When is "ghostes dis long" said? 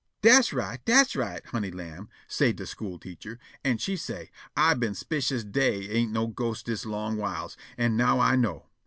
6.27-7.17